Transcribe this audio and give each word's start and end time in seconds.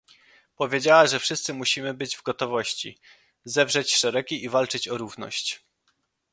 Powiedziała, 0.55 1.07
że 1.07 1.19
wszyscy 1.19 1.53
musimy 1.53 1.93
być 1.93 2.15
w 2.15 2.23
gotowości, 2.23 2.97
zewrzeć 3.45 3.95
szeregi 3.95 4.43
i 4.43 4.49
walczyć 4.49 4.87
o 4.87 4.97
równość 4.97 5.61